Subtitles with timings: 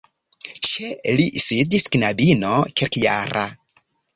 [0.67, 3.49] Ĉe li sidis knabino kelkjara.